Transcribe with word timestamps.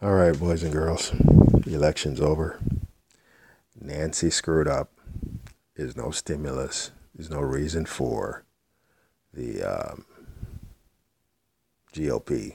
All 0.00 0.14
right, 0.14 0.38
boys 0.38 0.62
and 0.62 0.72
girls, 0.72 1.10
the 1.10 1.74
election's 1.74 2.20
over. 2.20 2.60
Nancy 3.80 4.30
screwed 4.30 4.68
up. 4.68 4.92
There's 5.74 5.96
no 5.96 6.12
stimulus. 6.12 6.92
There's 7.16 7.30
no 7.30 7.40
reason 7.40 7.84
for 7.84 8.44
the 9.34 9.60
um, 9.60 10.04
GOP 11.92 12.54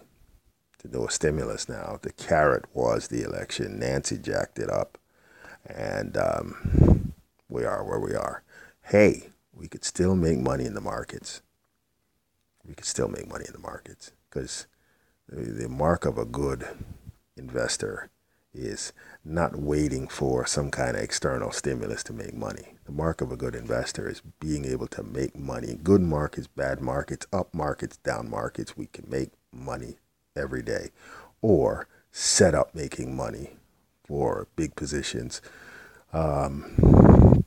to 0.80 0.88
do 0.88 1.06
a 1.06 1.12
stimulus 1.12 1.68
now. 1.68 2.00
The 2.02 2.14
carrot 2.14 2.64
was 2.74 3.10
the 3.10 3.24
election. 3.24 3.78
Nancy 3.78 4.18
jacked 4.18 4.58
it 4.58 4.70
up, 4.70 4.98
and 5.66 6.16
um, 6.16 7.14
we 7.50 7.66
are 7.66 7.84
where 7.84 8.00
we 8.00 8.16
are. 8.16 8.42
Hey, 8.84 9.32
we 9.54 9.68
could 9.68 9.84
still 9.84 10.16
make 10.16 10.40
money 10.40 10.64
in 10.64 10.76
the 10.76 10.80
markets. 10.80 11.42
We 12.66 12.74
could 12.74 12.86
still 12.86 13.10
make 13.10 13.28
money 13.28 13.44
in 13.46 13.52
the 13.54 13.60
markets 13.60 14.14
because 14.30 14.66
the, 15.28 15.42
the 15.42 15.68
mark 15.68 16.06
of 16.06 16.18
a 16.18 16.24
good 16.24 16.66
investor 17.38 18.10
is 18.54 18.94
not 19.26 19.56
waiting 19.56 20.08
for 20.08 20.46
some 20.46 20.70
kind 20.70 20.96
of 20.96 21.04
external 21.04 21.52
stimulus 21.52 22.04
to 22.04 22.14
make 22.14 22.34
money. 22.34 22.76
The 22.86 22.92
mark 22.92 23.22
of 23.22 23.32
a 23.32 23.38
good 23.38 23.56
investor 23.56 24.10
is 24.10 24.22
being 24.40 24.66
able 24.66 24.88
to 24.88 25.04
make 25.04 25.36
money. 25.36 25.80
Good 25.82 26.02
markets, 26.02 26.48
bad 26.48 26.82
markets, 26.82 27.26
up 27.34 27.54
markets, 27.54 27.98
down 27.98 28.30
markets, 28.30 28.78
we 28.78 28.86
can 28.88 29.10
make 29.10 29.32
money 29.52 29.98
every 30.36 30.62
day. 30.62 30.90
Or 31.42 31.88
set 32.12 32.54
up 32.54 32.76
making 32.76 33.16
money 33.16 33.52
for 34.06 34.48
big 34.56 34.76
positions. 34.76 35.42
Um, 36.12 37.44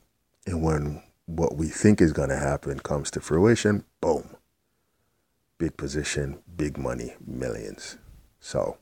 and 0.47 0.63
when 0.63 1.03
what 1.27 1.57
we 1.57 1.69
think 1.69 2.01
is 2.01 2.13
going 2.13 2.31
to 2.31 2.39
happen 2.39 2.81
comes 2.81 3.11
to 3.13 3.21
fruition, 3.21 3.85
boom. 4.01 4.37
Big 5.59 5.77
position, 5.77 6.39
big 6.57 6.79
money, 6.79 7.15
millions. 7.25 7.97
So, 8.41 8.79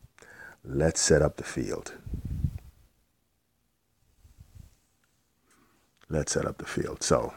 Let's 0.65 1.01
set 1.01 1.21
up 1.21 1.37
the 1.37 1.45
field. 1.45 1.93
Let's 6.09 6.33
set 6.33 6.47
up 6.47 6.59
the 6.59 6.65
field. 6.65 7.03
So, 7.03 7.35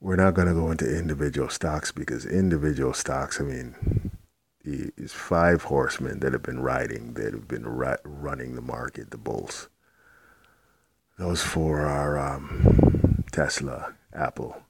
we're 0.00 0.16
not 0.16 0.34
going 0.34 0.48
to 0.48 0.54
go 0.54 0.70
into 0.70 0.98
individual 0.98 1.48
stocks 1.48 1.90
because 1.90 2.24
individual 2.26 2.92
stocks, 2.92 3.40
I 3.40 3.44
mean, 3.44 4.10
these 4.64 5.12
five 5.12 5.64
horsemen 5.64 6.20
that 6.20 6.32
have 6.32 6.42
been 6.42 6.60
riding, 6.60 7.14
that 7.14 7.32
have 7.32 7.48
been 7.48 7.66
running 7.66 8.54
the 8.54 8.60
market, 8.62 9.10
the 9.10 9.18
bulls. 9.18 9.68
Those 11.18 11.42
four 11.42 11.80
are 11.80 12.18
um, 12.18 13.24
Tesla, 13.32 13.94
Apple, 14.12 14.62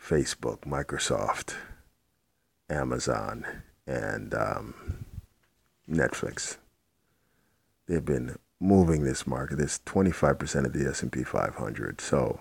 Facebook, 0.00 0.60
Microsoft, 0.60 1.54
Amazon, 2.68 3.44
and 3.86 4.34
um, 4.34 5.04
Netflix. 5.88 6.56
They've 7.86 8.04
been 8.04 8.36
moving 8.60 9.04
this 9.04 9.26
market. 9.26 9.60
It's 9.60 9.80
25% 9.80 10.66
of 10.66 10.72
the 10.72 10.88
S&P 10.88 11.24
500. 11.24 12.00
So 12.00 12.40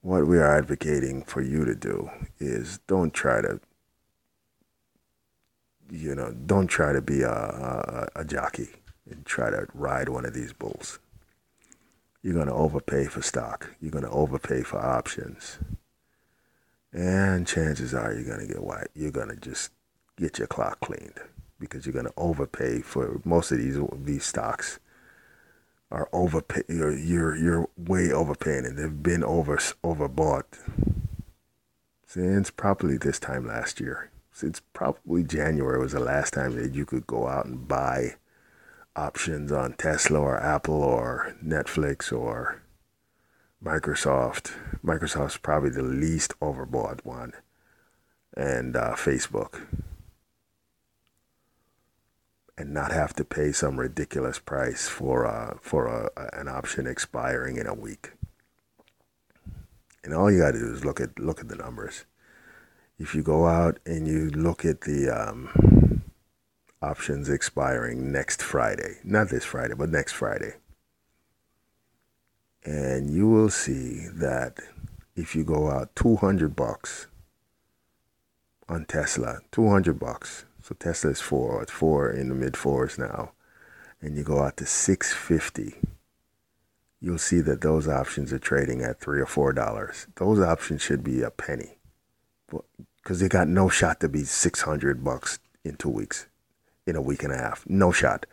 what 0.00 0.26
we 0.26 0.38
are 0.38 0.56
advocating 0.58 1.22
for 1.22 1.42
you 1.42 1.64
to 1.64 1.74
do 1.74 2.10
is 2.38 2.78
don't 2.86 3.12
try 3.12 3.40
to 3.42 3.60
you 5.90 6.14
know, 6.14 6.32
don't 6.32 6.68
try 6.68 6.92
to 6.92 7.02
be 7.02 7.22
a, 7.22 7.30
a, 7.32 8.08
a 8.16 8.24
jockey 8.24 8.68
and 9.10 9.24
try 9.26 9.50
to 9.50 9.66
ride 9.74 10.08
one 10.08 10.24
of 10.24 10.34
these 10.34 10.52
bulls. 10.52 10.98
You're 12.22 12.34
going 12.34 12.46
to 12.46 12.54
overpay 12.54 13.06
for 13.06 13.22
stock. 13.22 13.70
You're 13.80 13.90
going 13.90 14.04
to 14.04 14.10
overpay 14.10 14.62
for 14.62 14.78
options. 14.78 15.58
And 16.92 17.46
chances 17.46 17.94
are 17.94 18.12
you're 18.12 18.24
going 18.24 18.46
to 18.46 18.52
get 18.52 18.62
white. 18.62 18.88
You're 18.94 19.10
going 19.10 19.28
to 19.28 19.36
just 19.36 19.70
get 20.20 20.38
your 20.38 20.46
clock 20.46 20.80
cleaned 20.80 21.18
because 21.58 21.86
you're 21.86 21.92
going 21.92 22.06
to 22.06 22.12
overpay 22.16 22.80
for 22.80 23.20
most 23.24 23.50
of 23.52 23.58
these 23.58 23.78
these 24.04 24.24
stocks 24.24 24.78
are 25.90 26.08
overpay 26.12 26.62
you're 26.68 26.96
you're, 26.96 27.36
you're 27.36 27.68
way 27.76 28.12
overpaying 28.12 28.64
and 28.64 28.78
they've 28.78 29.02
been 29.02 29.24
over 29.24 29.56
overbought 29.82 30.44
since 32.06 32.50
probably 32.50 32.96
this 32.96 33.18
time 33.18 33.46
last 33.46 33.80
year 33.80 34.10
since 34.32 34.60
probably 34.72 35.22
January 35.22 35.78
was 35.78 35.92
the 35.92 36.00
last 36.00 36.32
time 36.34 36.56
that 36.56 36.74
you 36.74 36.86
could 36.86 37.06
go 37.06 37.26
out 37.26 37.46
and 37.46 37.68
buy 37.68 38.14
options 38.96 39.52
on 39.52 39.74
Tesla 39.74 40.18
or 40.18 40.40
Apple 40.40 40.82
or 40.82 41.36
Netflix 41.44 42.12
or 42.12 42.62
Microsoft. 43.62 44.52
Microsoft's 44.84 45.36
probably 45.36 45.70
the 45.70 45.82
least 45.82 46.38
overbought 46.40 47.04
one, 47.04 47.32
and 48.36 48.76
uh, 48.76 48.94
Facebook 48.94 49.60
and 52.60 52.74
not 52.74 52.92
have 52.92 53.14
to 53.14 53.24
pay 53.24 53.52
some 53.52 53.80
ridiculous 53.80 54.38
price 54.38 54.86
for 54.86 55.26
uh, 55.26 55.56
for 55.62 55.86
a, 55.86 56.10
an 56.38 56.46
option 56.46 56.86
expiring 56.86 57.56
in 57.56 57.66
a 57.66 57.72
week. 57.72 58.12
And 60.04 60.12
all 60.12 60.30
you 60.30 60.40
got 60.40 60.52
to 60.52 60.58
do 60.58 60.74
is 60.74 60.84
look 60.84 61.00
at 61.00 61.18
look 61.18 61.40
at 61.40 61.48
the 61.48 61.56
numbers. 61.56 62.04
If 62.98 63.14
you 63.14 63.22
go 63.22 63.46
out 63.46 63.78
and 63.86 64.06
you 64.06 64.28
look 64.28 64.66
at 64.66 64.82
the 64.82 65.08
um, 65.08 66.02
options 66.82 67.30
expiring 67.30 68.12
next 68.12 68.42
Friday, 68.42 68.98
not 69.04 69.30
this 69.30 69.46
Friday, 69.46 69.72
but 69.74 69.88
next 69.88 70.12
Friday, 70.12 70.52
and 72.62 73.08
you 73.08 73.26
will 73.26 73.48
see 73.48 74.06
that 74.12 74.58
if 75.16 75.34
you 75.34 75.44
go 75.44 75.70
out 75.70 75.96
200 75.96 76.54
bucks 76.54 77.06
on 78.68 78.84
Tesla, 78.84 79.40
200 79.50 79.98
bucks, 79.98 80.44
so 80.62 80.74
Tesla 80.78 81.10
is 81.10 81.20
four. 81.20 81.62
It's 81.62 81.72
four 81.72 82.10
in 82.10 82.28
the 82.28 82.34
mid 82.34 82.56
fours 82.56 82.98
now. 82.98 83.32
And 84.00 84.16
you 84.16 84.22
go 84.22 84.42
out 84.42 84.56
to 84.58 84.66
650 84.66 85.76
you'll 87.00 87.18
see 87.18 87.40
that 87.40 87.62
those 87.62 87.88
options 87.88 88.32
are 88.32 88.38
trading 88.38 88.82
at 88.82 89.00
three 89.00 89.20
or 89.20 89.26
four 89.26 89.52
dollars. 89.52 90.06
Those 90.16 90.40
options 90.40 90.82
should 90.82 91.02
be 91.02 91.22
a 91.22 91.30
penny, 91.30 91.78
because 93.02 93.20
they 93.20 93.28
got 93.28 93.48
no 93.48 93.68
shot 93.68 94.00
to 94.00 94.08
be 94.08 94.24
six 94.24 94.62
hundred 94.62 95.02
bucks 95.02 95.38
in 95.64 95.76
two 95.76 95.88
weeks, 95.88 96.26
in 96.86 96.96
a 96.96 97.02
week 97.02 97.24
and 97.24 97.32
a 97.32 97.38
half. 97.38 97.64
No 97.66 97.90
shot. 97.90 98.26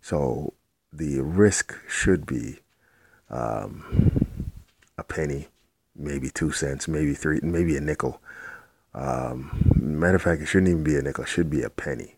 So 0.00 0.54
the 0.92 1.20
risk 1.20 1.74
should 1.88 2.26
be 2.26 2.60
um, 3.28 4.22
a 4.96 5.02
penny, 5.02 5.48
maybe 5.94 6.30
two 6.30 6.52
cents, 6.52 6.86
maybe 6.86 7.12
three, 7.12 7.40
maybe 7.42 7.76
a 7.76 7.80
nickel. 7.80 8.20
Um, 8.94 9.75
matter 9.96 10.16
of 10.16 10.22
fact, 10.22 10.42
it 10.42 10.46
shouldn't 10.46 10.70
even 10.70 10.84
be 10.84 10.96
a 10.96 11.02
nickel, 11.02 11.24
it 11.24 11.28
should 11.28 11.50
be 11.50 11.62
a 11.62 11.70
penny. 11.70 12.16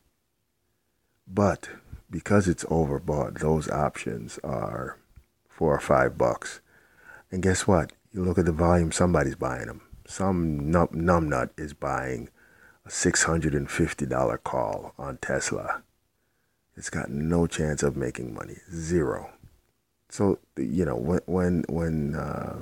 But 1.26 1.68
because 2.10 2.48
it's 2.48 2.64
overbought, 2.64 3.38
those 3.38 3.68
options 3.68 4.38
are 4.42 4.98
four 5.48 5.74
or 5.74 5.80
five 5.80 6.16
bucks. 6.16 6.60
And 7.30 7.42
guess 7.42 7.66
what? 7.66 7.92
You 8.12 8.24
look 8.24 8.38
at 8.38 8.46
the 8.46 8.52
volume, 8.52 8.92
somebody's 8.92 9.36
buying 9.36 9.66
them. 9.66 9.82
Some 10.06 10.70
num- 10.70 10.88
numbnut 10.88 11.50
is 11.58 11.74
buying 11.74 12.30
a 12.86 12.88
$650 12.88 14.42
call 14.44 14.94
on 14.98 15.18
Tesla. 15.18 15.82
It's 16.76 16.90
got 16.90 17.10
no 17.10 17.46
chance 17.46 17.82
of 17.82 17.96
making 17.96 18.32
money, 18.32 18.56
zero. 18.72 19.32
So 20.08 20.38
you 20.56 20.84
know 20.84 20.96
when 20.96 21.20
when 21.26 21.64
when 21.68 22.14
uh, 22.14 22.60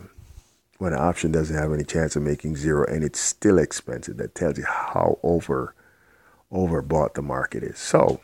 when 0.79 0.93
an 0.93 0.99
option 0.99 1.33
doesn't 1.33 1.57
have 1.57 1.73
any 1.73 1.85
chance 1.85 2.17
of 2.17 2.23
making 2.23 2.57
zero 2.57 2.87
and 2.87 3.03
it's 3.03 3.21
still 3.21 3.59
expensive. 3.59 4.17
That 4.17 4.35
tells 4.35 4.59
you 4.59 4.65
how 4.65 5.19
over 5.23 5.75
overbought 6.53 7.15
the 7.15 7.23
market 7.23 7.63
is. 7.63 7.79
So 7.79 8.21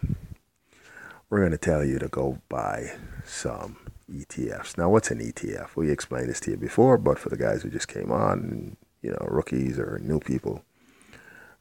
we're 1.28 1.40
going 1.40 1.52
to 1.52 1.58
tell 1.58 1.84
you 1.84 1.98
to 1.98 2.08
go 2.08 2.38
buy 2.48 2.92
some 3.24 3.78
ETFs. 4.10 4.76
Now, 4.76 4.90
what's 4.90 5.10
an 5.10 5.18
ETF? 5.18 5.74
We 5.76 5.90
explained 5.90 6.28
this 6.28 6.40
to 6.40 6.52
you 6.52 6.56
before, 6.56 6.98
but 6.98 7.18
for 7.18 7.30
the 7.30 7.36
guys 7.36 7.62
who 7.62 7.70
just 7.70 7.88
came 7.88 8.12
on, 8.12 8.76
you 9.00 9.10
know, 9.10 9.26
rookies 9.28 9.78
or 9.78 9.98
new 10.02 10.20
people, 10.20 10.62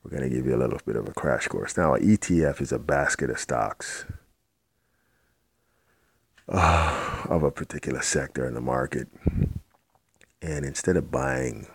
we're 0.04 0.12
going 0.12 0.30
to 0.30 0.36
give 0.36 0.46
you 0.46 0.56
a 0.56 0.58
little 0.58 0.80
bit 0.86 0.96
of 0.96 1.08
a 1.08 1.14
crash 1.14 1.48
course. 1.48 1.78
Now, 1.78 1.94
an 1.94 2.02
ETF 2.02 2.62
is 2.62 2.72
a 2.72 2.80
basket 2.80 3.30
of 3.30 3.40
stocks 3.40 4.06
uh, 6.50 7.26
of 7.30 7.44
a 7.44 7.52
particular 7.52 8.02
sector 8.02 8.46
in 8.46 8.54
the 8.54 8.62
market. 8.62 9.08
And 10.52 10.66
instead 10.66 10.98
of 10.98 11.10
buying 11.10 11.68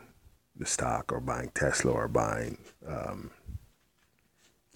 the 0.55 0.67
stock 0.67 1.11
or 1.11 1.19
buying 1.19 1.51
Tesla 1.55 1.93
or 1.93 2.09
buying, 2.09 2.59
um, 2.87 3.31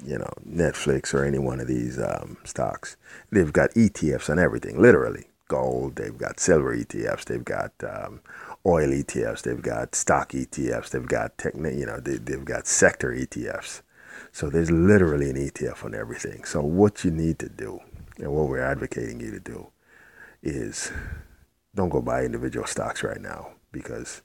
you 0.03 0.17
know, 0.17 0.33
Netflix 0.49 1.13
or 1.13 1.23
any 1.23 1.39
one 1.39 1.61
of 1.61 1.69
these 1.69 1.99
um, 1.99 2.39
stocks, 2.45 2.97
they've 3.31 3.53
got 3.53 3.71
ETFs 3.73 4.31
on 4.31 4.39
everything, 4.39 4.81
literally. 4.81 5.27
Gold, 5.49 5.97
they've 5.97 6.17
got 6.17 6.41
silver 6.41 6.75
ETFs, 6.75 7.27
they've 7.27 7.45
got 7.45 7.73
um, 7.87 8.23
oil 8.65 8.89
ETFs, 8.89 9.43
they've 9.43 9.61
got 9.61 9.95
stock 9.95 10.31
ETFs, 10.31 10.91
they've 10.91 11.07
got 11.07 11.37
techni- 11.37 11.79
you 11.79 11.85
know, 11.85 12.01
they, 12.01 12.17
they've 12.17 12.45
got 12.45 12.67
sector 12.67 13.11
ETFs. 13.11 13.83
So 14.33 14.49
there's 14.49 14.71
literally 14.71 15.29
an 15.29 15.37
ETF 15.37 15.85
on 15.85 15.95
everything. 15.95 16.45
So 16.45 16.63
what 16.63 17.05
you 17.05 17.11
need 17.11 17.39
to 17.41 17.51
do, 17.51 17.81
and 18.17 18.33
what 18.33 18.49
we're 18.49 18.63
advocating 18.63 19.21
you 19.21 19.31
to 19.33 19.41
do, 19.41 19.67
is 20.43 20.91
don't 21.75 21.91
go 21.91 22.01
buy 22.01 22.25
individual 22.25 22.67
stocks 22.67 23.03
right 23.03 23.21
now 23.21 23.51
because 23.73 24.23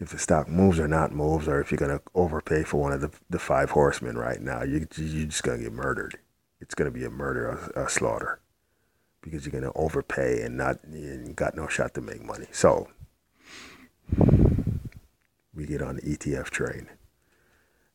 if 0.00 0.10
the 0.10 0.18
stock 0.18 0.48
moves 0.48 0.78
or 0.78 0.88
not 0.88 1.12
moves, 1.12 1.46
or 1.46 1.60
if 1.60 1.70
you're 1.70 1.78
going 1.78 1.96
to 1.96 2.02
overpay 2.14 2.64
for 2.64 2.80
one 2.80 2.92
of 2.92 3.00
the, 3.00 3.10
the 3.28 3.38
five 3.38 3.70
horsemen 3.70 4.16
right 4.16 4.40
now, 4.40 4.62
you, 4.62 4.86
you're 4.96 5.26
just 5.26 5.42
going 5.42 5.58
to 5.58 5.64
get 5.64 5.72
murdered. 5.72 6.18
it's 6.60 6.74
going 6.74 6.90
to 6.90 6.98
be 6.98 7.04
a 7.04 7.10
murder, 7.10 7.70
a, 7.76 7.82
a 7.84 7.88
slaughter, 7.88 8.40
because 9.20 9.44
you're 9.44 9.52
going 9.52 9.70
to 9.70 9.78
overpay 9.78 10.42
and 10.42 10.56
not 10.56 10.82
and 10.84 11.36
got 11.36 11.54
no 11.54 11.68
shot 11.68 11.94
to 11.94 12.00
make 12.00 12.24
money. 12.24 12.46
So 12.50 12.88
we 15.54 15.66
get 15.66 15.82
on 15.82 15.96
the 15.96 16.02
ETF 16.02 16.48
train, 16.48 16.88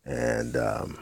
and 0.06 0.56
um, 0.56 1.00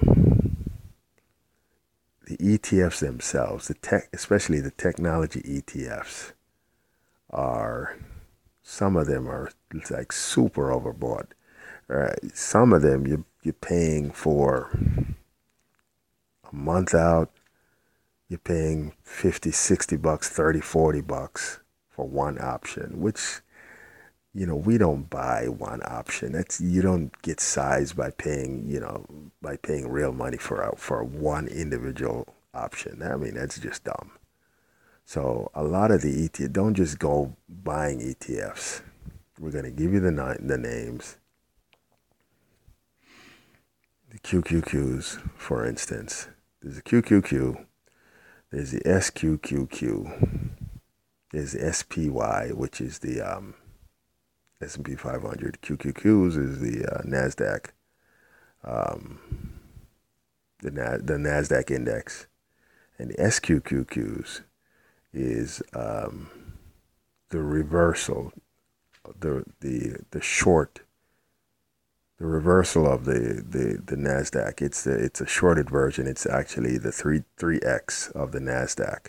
the 2.25 2.37
ETFs 2.37 2.99
themselves, 2.99 3.67
the 3.67 3.73
tech, 3.73 4.07
especially 4.13 4.61
the 4.61 4.71
technology 4.71 5.41
ETFs, 5.41 6.31
are 7.29 7.97
some 8.63 8.95
of 8.95 9.07
them 9.07 9.27
are 9.27 9.51
like 9.89 10.11
super 10.11 10.69
overbought. 10.69 11.27
Some 12.33 12.73
of 12.73 12.81
them 12.81 13.05
you 13.05 13.25
you're 13.43 13.53
paying 13.53 14.11
for 14.11 14.71
a 16.51 16.55
month 16.55 16.93
out. 16.95 17.29
You're 18.29 18.39
paying 18.39 18.93
50, 19.03 19.51
60 19.51 19.97
bucks, 19.97 20.29
30, 20.29 20.61
40 20.61 21.01
bucks 21.01 21.59
for 21.89 22.07
one 22.07 22.41
option, 22.41 22.99
which 22.99 23.41
you 24.33 24.47
know, 24.47 24.55
we 24.55 24.77
don't 24.77 25.09
buy 25.09 25.47
one 25.47 25.81
option. 25.85 26.31
That's 26.31 26.59
you 26.59 26.81
don't 26.81 27.11
get 27.21 27.39
size 27.39 27.93
by 27.93 28.09
paying, 28.09 28.65
you 28.67 28.79
know, 28.79 29.05
by 29.41 29.57
paying 29.57 29.87
real 29.89 30.11
money 30.11 30.37
for 30.37 30.61
a, 30.61 30.75
for 30.75 31.03
one 31.03 31.47
individual 31.47 32.27
option. 32.53 33.03
I 33.03 33.15
mean, 33.15 33.35
that's 33.35 33.59
just 33.59 33.83
dumb. 33.83 34.11
So 35.05 35.51
a 35.53 35.63
lot 35.63 35.91
of 35.91 36.01
the 36.01 36.29
ETF, 36.29 36.53
don't 36.53 36.73
just 36.73 36.99
go 36.99 37.35
buying 37.47 37.99
ETFs. 37.99 38.81
We're 39.39 39.51
going 39.51 39.65
to 39.65 39.71
give 39.71 39.93
you 39.93 39.99
the 39.99 40.37
the 40.39 40.57
names. 40.57 41.17
The 44.09 44.19
QQQs, 44.19 45.19
for 45.37 45.65
instance. 45.65 46.27
There's 46.61 46.77
a 46.77 46.83
QQQ. 46.83 47.65
There's 48.51 48.71
the 48.71 48.81
SQQQ. 48.81 50.49
There's 51.31 51.53
the 51.53 51.73
SPY, 51.73 52.51
which 52.53 52.79
is 52.79 52.99
the 52.99 53.21
um, 53.21 53.55
S&P 54.61 54.95
500. 54.95 55.59
QQQs 55.61 56.37
is 56.37 56.59
the 56.59 56.85
uh, 56.85 57.01
Nasdaq, 57.01 57.69
um, 58.63 59.19
the 60.61 60.71
Na- 60.71 60.97
the 60.97 61.15
Nasdaq 61.15 61.71
index, 61.71 62.27
and 62.99 63.09
the 63.09 63.15
SQQQs 63.15 64.41
is 65.13 65.61
um, 65.73 66.29
the 67.29 67.41
reversal, 67.41 68.33
the 69.19 69.43
the 69.59 69.97
the 70.11 70.21
short, 70.21 70.81
the 72.17 72.25
reversal 72.25 72.87
of 72.87 73.05
the, 73.05 73.43
the, 73.47 73.81
the 73.85 73.95
Nasdaq. 73.95 74.61
It's 74.61 74.83
the 74.83 74.93
it's 74.93 75.21
a 75.21 75.27
shorted 75.27 75.69
version. 75.69 76.07
It's 76.07 76.25
actually 76.25 76.77
the 76.77 76.91
three 76.91 77.23
three 77.37 77.59
x 77.61 78.09
of 78.09 78.31
the 78.31 78.39
Nasdaq. 78.39 79.07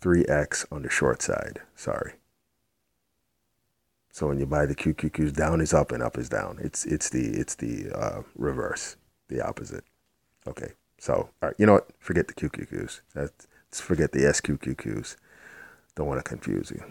Three 0.00 0.24
x 0.26 0.66
on 0.70 0.82
the 0.82 0.90
short 0.90 1.22
side. 1.22 1.60
Sorry. 1.74 2.14
So 4.10 4.26
when 4.26 4.38
you 4.38 4.46
buy 4.46 4.66
the 4.66 4.74
QQQs, 4.74 5.32
down 5.32 5.60
is 5.60 5.72
up 5.72 5.92
and 5.92 6.02
up 6.02 6.18
is 6.18 6.28
down. 6.28 6.58
It's 6.60 6.84
it's 6.84 7.08
the 7.08 7.28
it's 7.28 7.54
the 7.54 7.90
uh, 7.92 8.22
reverse, 8.34 8.96
the 9.28 9.40
opposite. 9.40 9.84
Okay. 10.46 10.72
So 10.98 11.12
all 11.14 11.30
right, 11.48 11.54
you 11.58 11.66
know 11.66 11.74
what? 11.74 11.90
Forget 12.00 12.26
the 12.26 12.34
QQQs. 12.34 13.00
That's, 13.14 13.46
let's 13.68 13.80
forget 13.80 14.12
the 14.12 14.20
SQQQs. 14.20 15.16
Don't 15.94 16.06
want 16.06 16.24
to 16.24 16.28
confuse 16.28 16.70
you. 16.70 16.82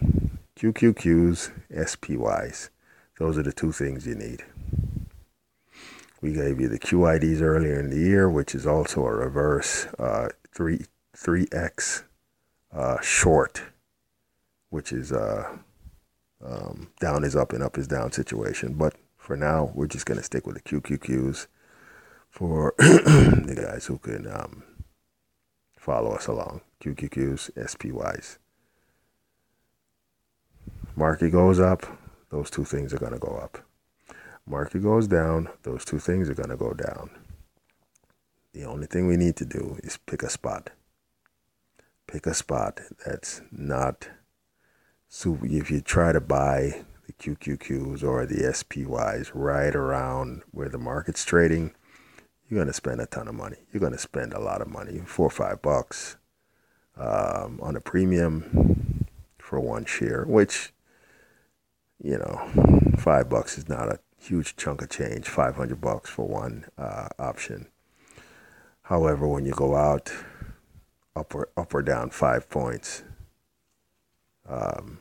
QQQs, 0.56 1.50
SPYs. 1.72 2.70
Those 3.18 3.36
are 3.36 3.42
the 3.42 3.52
two 3.52 3.72
things 3.72 4.06
you 4.06 4.14
need. 4.14 4.44
We 6.20 6.32
gave 6.32 6.60
you 6.60 6.68
the 6.68 6.78
QIDs 6.78 7.40
earlier 7.40 7.80
in 7.80 7.90
the 7.90 7.98
year, 7.98 8.28
which 8.30 8.54
is 8.54 8.66
also 8.66 9.04
a 9.06 9.12
reverse 9.12 9.86
uh, 9.98 10.28
three 10.52 10.84
three 11.16 11.46
X 11.52 12.04
uh, 12.72 13.00
short, 13.00 13.62
which 14.70 14.92
is 14.92 15.12
uh, 15.12 15.56
um, 16.44 16.90
down 17.00 17.24
is 17.24 17.34
up 17.34 17.52
and 17.52 17.62
up 17.62 17.78
is 17.78 17.88
down 17.88 18.12
situation. 18.12 18.74
But 18.74 18.94
for 19.16 19.36
now, 19.36 19.72
we're 19.74 19.86
just 19.86 20.06
going 20.06 20.18
to 20.18 20.24
stick 20.24 20.46
with 20.46 20.56
the 20.56 20.62
QQQs 20.62 21.46
for 22.30 22.74
the 22.78 23.68
guys 23.68 23.86
who 23.86 23.98
can 23.98 24.26
um, 24.26 24.62
follow 25.76 26.12
us 26.12 26.26
along. 26.26 26.60
QQQs, 26.82 27.50
SPYs. 27.52 28.38
Market 30.94 31.30
goes 31.30 31.60
up, 31.60 31.86
those 32.30 32.50
two 32.50 32.64
things 32.64 32.92
are 32.92 32.98
going 32.98 33.12
to 33.12 33.18
go 33.18 33.36
up. 33.36 33.58
Market 34.46 34.82
goes 34.82 35.06
down, 35.06 35.48
those 35.62 35.84
two 35.84 35.98
things 35.98 36.28
are 36.28 36.34
going 36.34 36.48
to 36.48 36.56
go 36.56 36.72
down. 36.72 37.10
The 38.52 38.64
only 38.64 38.86
thing 38.86 39.06
we 39.06 39.16
need 39.16 39.36
to 39.36 39.44
do 39.44 39.78
is 39.82 39.98
pick 40.06 40.22
a 40.22 40.30
spot. 40.30 40.70
Pick 42.06 42.26
a 42.26 42.34
spot 42.34 42.80
that's 43.04 43.42
not 43.52 44.08
so 45.08 45.38
if 45.42 45.70
you 45.70 45.80
try 45.80 46.12
to 46.12 46.20
buy 46.20 46.84
the 47.06 47.12
QQQs 47.14 48.02
or 48.02 48.26
the 48.26 48.42
SPYs 48.42 49.30
right 49.32 49.74
around 49.74 50.42
where 50.50 50.68
the 50.68 50.78
market's 50.78 51.24
trading, 51.24 51.74
you're 52.48 52.58
going 52.58 52.66
to 52.66 52.74
spend 52.74 53.00
a 53.00 53.06
ton 53.06 53.26
of 53.26 53.34
money. 53.34 53.56
You're 53.72 53.80
going 53.80 53.92
to 53.92 53.98
spend 53.98 54.34
a 54.34 54.40
lot 54.40 54.60
of 54.60 54.68
money, 54.68 55.00
four 55.06 55.26
or 55.26 55.30
five 55.30 55.62
bucks 55.62 56.16
um, 56.98 57.58
on 57.62 57.76
a 57.76 57.80
premium 57.80 59.06
for 59.38 59.60
one 59.60 59.84
share, 59.84 60.24
which, 60.24 60.72
you 62.02 62.18
know, 62.18 62.92
five 62.98 63.28
bucks 63.28 63.56
is 63.56 63.68
not 63.68 63.88
a 63.88 63.98
huge 64.20 64.56
chunk 64.56 64.82
of 64.82 64.90
change, 64.90 65.28
500 65.28 65.80
bucks 65.80 66.10
for 66.10 66.26
one 66.26 66.66
uh, 66.76 67.08
option. 67.18 67.68
However, 68.82 69.26
when 69.28 69.44
you 69.44 69.52
go 69.52 69.76
out 69.76 70.12
up 71.14 71.34
or, 71.34 71.48
up 71.56 71.74
or 71.74 71.82
down 71.82 72.10
five 72.10 72.48
points, 72.48 73.02
um, 74.48 74.98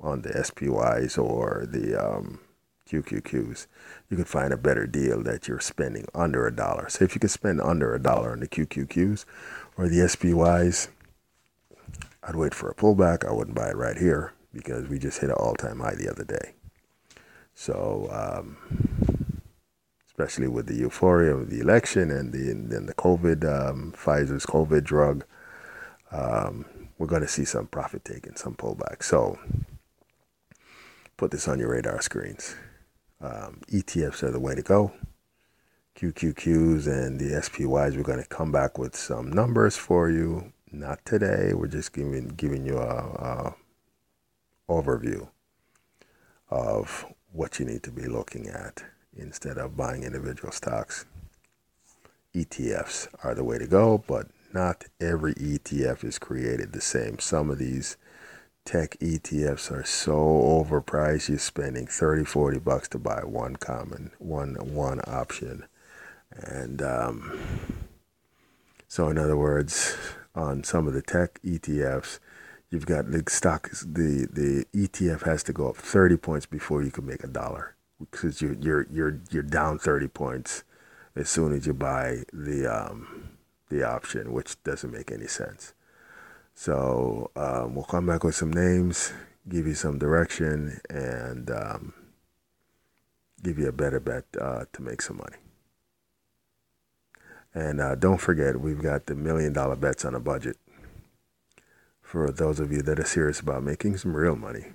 on 0.00 0.22
the 0.22 0.30
SPYs 0.30 1.18
or 1.18 1.66
the 1.68 1.96
um, 1.96 2.40
QQQs, 2.88 3.66
you 4.08 4.16
can 4.16 4.24
find 4.24 4.52
a 4.52 4.56
better 4.56 4.86
deal 4.86 5.22
that 5.22 5.48
you're 5.48 5.60
spending 5.60 6.06
under 6.14 6.46
a 6.46 6.54
dollar. 6.54 6.88
So 6.88 7.04
if 7.04 7.14
you 7.14 7.20
could 7.20 7.30
spend 7.30 7.60
under 7.60 7.94
a 7.94 8.02
dollar 8.02 8.32
on 8.32 8.40
the 8.40 8.48
QQQs 8.48 9.24
or 9.76 9.88
the 9.88 10.00
SPYs, 10.00 10.88
I'd 12.22 12.36
wait 12.36 12.54
for 12.54 12.68
a 12.68 12.74
pullback. 12.74 13.26
I 13.26 13.32
wouldn't 13.32 13.56
buy 13.56 13.70
it 13.70 13.76
right 13.76 13.96
here 13.96 14.34
because 14.52 14.88
we 14.88 14.98
just 14.98 15.20
hit 15.20 15.30
an 15.30 15.36
all-time 15.36 15.80
high 15.80 15.94
the 15.94 16.10
other 16.10 16.24
day. 16.24 16.54
So, 17.54 18.08
um, 18.10 18.56
especially 20.06 20.48
with 20.48 20.66
the 20.66 20.74
euphoria 20.74 21.34
of 21.34 21.50
the 21.50 21.60
election 21.60 22.10
and 22.10 22.32
the 22.32 22.52
the 22.86 22.94
COVID, 22.94 23.44
um, 23.44 23.92
Pfizer's 23.96 24.46
COVID 24.46 24.84
drug, 24.84 25.24
um, 26.10 26.64
we're 26.98 27.06
going 27.06 27.22
to 27.22 27.28
see 27.28 27.44
some 27.44 27.66
profit 27.66 28.04
taking, 28.04 28.36
some 28.36 28.54
pullback. 28.54 29.02
So 29.02 29.38
put 31.16 31.30
this 31.30 31.48
on 31.48 31.58
your 31.58 31.70
radar 31.70 32.00
screens. 32.02 32.56
Um, 33.20 33.60
ETFs 33.72 34.22
are 34.22 34.30
the 34.30 34.40
way 34.40 34.54
to 34.54 34.62
go. 34.62 34.92
QQQs 35.96 36.86
and 36.86 37.18
the 37.18 37.30
SPYs, 37.40 37.96
we're 37.96 38.02
going 38.04 38.22
to 38.22 38.28
come 38.28 38.52
back 38.52 38.78
with 38.78 38.94
some 38.94 39.30
numbers 39.32 39.76
for 39.76 40.08
you. 40.08 40.52
Not 40.70 41.04
today. 41.06 41.54
We're 41.54 41.66
just 41.68 41.94
giving 41.94 42.28
giving 42.28 42.66
you 42.66 42.78
a, 42.78 42.84
a 42.88 43.54
overview 44.68 45.28
of 46.50 47.06
what 47.32 47.58
you 47.58 47.64
need 47.64 47.82
to 47.84 47.90
be 47.90 48.06
looking 48.06 48.48
at 48.48 48.84
instead 49.16 49.56
of 49.56 49.76
buying 49.76 50.02
individual 50.02 50.52
stocks. 50.52 51.06
ETFs 52.34 53.08
are 53.24 53.34
the 53.34 53.44
way 53.44 53.56
to 53.56 53.66
go, 53.66 54.04
but 54.06 54.28
not 54.52 54.84
every 55.00 55.34
ETF 55.34 56.04
is 56.04 56.18
created 56.18 56.72
the 56.72 56.80
same. 56.80 57.18
Some 57.18 57.48
of 57.50 57.58
these 57.58 57.96
tech 58.66 58.98
ETFs 59.00 59.72
are 59.72 59.84
so 59.84 60.14
overpriced, 60.16 61.30
you're 61.30 61.38
spending 61.38 61.86
30, 61.86 62.24
40 62.24 62.58
bucks 62.58 62.88
to 62.88 62.98
buy 62.98 63.20
one 63.24 63.56
common, 63.56 64.10
one, 64.18 64.54
one 64.56 65.00
option. 65.06 65.64
And 66.30 66.82
um, 66.82 67.38
so, 68.86 69.08
in 69.08 69.16
other 69.16 69.36
words, 69.36 69.96
on 70.38 70.62
some 70.64 70.86
of 70.86 70.94
the 70.94 71.02
tech 71.02 71.40
ETFs, 71.44 72.20
you've 72.70 72.86
got 72.86 73.10
the 73.10 73.24
stock, 73.28 73.68
the, 73.70 74.28
the 74.32 74.64
ETF 74.74 75.24
has 75.24 75.42
to 75.44 75.52
go 75.52 75.68
up 75.68 75.76
30 75.76 76.16
points 76.16 76.46
before 76.46 76.82
you 76.82 76.90
can 76.90 77.04
make 77.04 77.24
a 77.24 77.28
dollar 77.28 77.74
because 77.98 78.40
you're, 78.40 78.54
you're, 78.54 78.86
you're, 78.90 79.20
you're 79.30 79.42
down 79.42 79.78
30 79.78 80.08
points 80.08 80.62
as 81.16 81.28
soon 81.28 81.52
as 81.52 81.66
you 81.66 81.74
buy 81.74 82.22
the, 82.32 82.66
um, 82.66 83.30
the 83.68 83.82
option, 83.82 84.32
which 84.32 84.62
doesn't 84.62 84.92
make 84.92 85.10
any 85.10 85.26
sense. 85.26 85.74
So 86.54 87.30
um, 87.34 87.74
we'll 87.74 87.84
come 87.84 88.06
back 88.06 88.22
with 88.22 88.34
some 88.34 88.52
names, 88.52 89.12
give 89.48 89.66
you 89.66 89.74
some 89.74 89.98
direction, 89.98 90.80
and 90.88 91.50
um, 91.50 91.92
give 93.42 93.58
you 93.58 93.68
a 93.68 93.72
better 93.72 94.00
bet 94.00 94.24
uh, 94.40 94.64
to 94.72 94.82
make 94.82 95.02
some 95.02 95.16
money. 95.18 95.36
And 97.58 97.80
uh, 97.80 97.96
don't 97.96 98.20
forget, 98.20 98.60
we've 98.60 98.80
got 98.80 99.06
the 99.06 99.16
million 99.16 99.52
dollar 99.52 99.74
bets 99.74 100.04
on 100.04 100.14
a 100.14 100.20
budget 100.20 100.56
for 102.00 102.30
those 102.30 102.60
of 102.60 102.70
you 102.70 102.82
that 102.82 103.00
are 103.00 103.04
serious 103.04 103.40
about 103.40 103.64
making 103.64 103.96
some 103.96 104.16
real 104.16 104.36
money. 104.36 104.66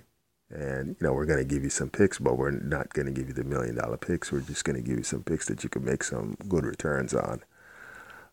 And, 0.50 0.88
you 0.88 1.06
know, 1.06 1.14
we're 1.14 1.24
going 1.24 1.38
to 1.38 1.46
give 1.46 1.64
you 1.64 1.70
some 1.70 1.88
picks, 1.88 2.18
but 2.18 2.36
we're 2.36 2.50
not 2.50 2.92
going 2.92 3.06
to 3.06 3.12
give 3.12 3.28
you 3.28 3.32
the 3.32 3.42
million 3.42 3.76
dollar 3.76 3.96
picks. 3.96 4.30
We're 4.30 4.40
just 4.40 4.66
going 4.66 4.76
to 4.76 4.86
give 4.86 4.98
you 4.98 5.02
some 5.02 5.22
picks 5.22 5.46
that 5.46 5.64
you 5.64 5.70
can 5.70 5.82
make 5.82 6.04
some 6.04 6.36
good 6.46 6.66
returns 6.66 7.14
on. 7.14 7.42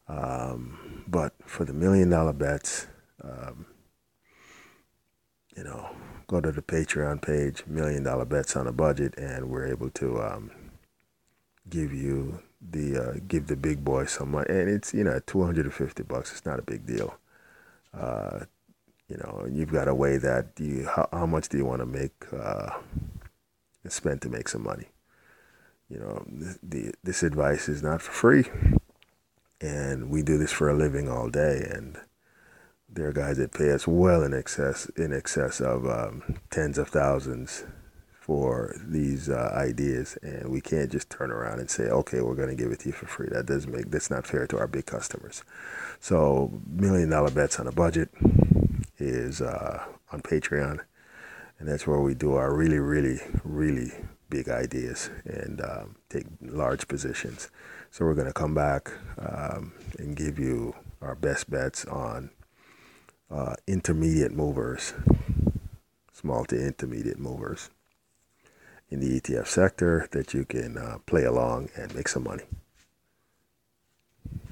Um, 0.10 1.06
but 1.08 1.34
for 1.46 1.64
the 1.64 1.74
million 1.74 2.10
dollar 2.10 2.34
bets, 2.34 2.88
um, 3.24 3.66
you 5.56 5.64
know, 5.64 5.96
go 6.28 6.42
to 6.42 6.52
the 6.52 6.62
Patreon 6.62 7.22
page, 7.22 7.64
Million 7.68 8.04
Dollar 8.04 8.26
Bets 8.26 8.58
on 8.58 8.68
a 8.68 8.74
Budget, 8.74 9.18
and 9.18 9.50
we're 9.50 9.68
able 9.68 9.90
to 9.92 10.22
um, 10.22 10.52
give 11.70 11.94
you 11.94 12.42
the 12.70 12.98
uh, 12.98 13.14
give 13.28 13.48
the 13.48 13.56
big 13.56 13.84
boy 13.84 14.06
some 14.06 14.32
money. 14.32 14.48
And 14.50 14.70
it's 14.70 14.94
you 14.94 15.04
know 15.04 15.20
250 15.26 16.04
bucks. 16.04 16.32
It's 16.32 16.46
not 16.46 16.60
a 16.60 16.64
big 16.64 16.86
deal. 16.86 17.16
Uh, 17.94 18.42
you 19.10 19.18
know, 19.18 19.46
you've 19.52 19.72
got 19.72 19.86
to 19.86 19.96
weigh 19.96 20.18
that. 20.18 20.48
you 20.58 20.88
how, 20.88 21.08
how 21.12 21.26
much 21.26 21.50
do 21.50 21.58
you 21.58 21.66
want 21.66 21.82
to 21.82 21.86
make 21.86 22.14
uh, 22.32 22.70
spend 23.90 24.22
to 24.22 24.30
make 24.30 24.48
some 24.48 24.64
money? 24.64 24.88
You 25.90 26.00
know, 26.00 26.26
the, 26.28 26.58
the 26.64 26.94
this 27.04 27.22
advice 27.22 27.68
is 27.68 27.84
not 27.84 28.02
for 28.02 28.12
free, 28.12 28.46
and 29.60 30.10
we 30.10 30.22
do 30.22 30.38
this 30.38 30.52
for 30.52 30.70
a 30.70 30.74
living 30.74 31.10
all 31.10 31.30
day, 31.30 31.68
and 31.70 31.98
there 32.88 33.10
are 33.10 33.14
guys 33.14 33.38
that 33.38 33.52
pay 33.52 33.72
us 33.72 33.86
well 33.88 34.24
in 34.24 34.34
excess 34.34 34.86
in 34.96 35.12
excess 35.14 35.60
of 35.60 35.86
um, 35.86 36.40
tens 36.50 36.78
of 36.78 36.88
thousands 36.88 37.66
for 38.22 38.76
these 38.86 39.30
uh, 39.30 39.52
ideas, 39.56 40.16
and 40.22 40.48
we 40.52 40.62
can't 40.62 40.92
just 40.92 41.10
turn 41.10 41.32
around 41.32 41.60
and 41.60 41.72
say, 41.72 41.86
"Okay, 41.86 42.22
we're 42.22 42.36
going 42.36 42.56
to 42.56 42.64
give 42.64 42.72
it 42.72 42.80
to 42.82 42.90
you 42.90 42.94
for 42.94 43.08
free." 43.08 43.28
That 43.32 43.48
doesn't 43.48 43.72
make 43.72 43.90
that's 43.90 44.12
not 44.12 44.28
fair 44.28 44.46
to 44.46 44.60
our 44.60 44.68
big 44.68 44.86
customers. 44.86 45.44
So, 46.00 46.62
million 46.68 47.10
dollar 47.10 47.32
bets 47.32 47.60
on 47.60 47.66
a 47.66 47.72
budget 47.72 48.10
is 49.00 49.42
uh, 49.42 49.84
on 50.12 50.22
Patreon, 50.22 50.82
and 51.58 51.68
that's 51.68 51.88
where 51.88 52.00
we 52.00 52.14
do 52.14 52.34
our 52.34 52.54
really, 52.54 52.78
really, 52.78 53.20
really 53.44 53.92
big 54.30 54.50
ideas 54.50 55.10
and 55.26 55.60
um, 55.62 55.96
take 56.10 56.26
large 56.42 56.88
positions. 56.88 57.50
So 57.90 58.06
we're 58.06 58.14
going 58.14 58.28
to 58.28 58.34
come 58.34 58.54
back 58.54 58.92
um, 59.18 59.74
and 59.98 60.16
give 60.16 60.38
you 60.38 60.76
our 61.02 61.16
best 61.16 61.50
bets 61.50 61.86
on 61.86 62.30
uh, 63.32 63.56
intermediate 63.68 64.32
movers, 64.32 64.94
small 66.14 66.46
to 66.46 66.56
intermediate 66.56 67.20
movers 67.20 67.72
in 68.92 69.00
the 69.00 69.20
ETF 69.20 69.48
sector 69.48 70.08
that 70.12 70.34
you 70.34 70.46
can 70.46 70.78
uh, 70.78 70.98
play 71.06 71.24
along 71.24 71.70
and 71.76 71.96
make 71.96 72.10
some 72.10 72.24
money. 72.26 72.44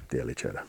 Daily 0.08 0.34
Chedda. 0.34 0.62